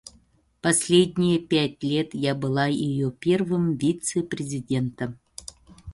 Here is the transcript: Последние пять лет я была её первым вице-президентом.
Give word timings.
Последние 0.63 1.37
пять 1.37 1.83
лет 1.83 2.15
я 2.15 2.33
была 2.33 2.65
её 2.65 3.11
первым 3.11 3.77
вице-президентом. 3.77 5.19